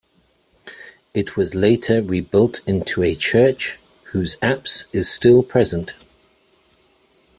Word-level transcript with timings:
It 1.13 1.37
was 1.37 1.53
later 1.53 2.01
rebuilt 2.01 2.61
into 2.67 3.03
a 3.03 3.13
church, 3.13 3.77
whose 4.13 4.35
apse 4.41 4.85
is 4.91 5.07
still 5.07 5.43
present. 5.43 5.93